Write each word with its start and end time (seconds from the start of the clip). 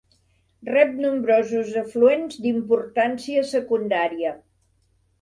Rep 0.69 0.95
nombrosos 1.03 1.69
afluents 1.83 2.41
d'importància 2.49 3.47
secundària. 3.55 4.37